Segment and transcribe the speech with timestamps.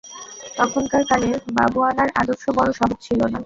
[0.57, 3.39] তখনকার কালের বাবুয়ানার আদর্শ বড়ো সহজ ছিল না।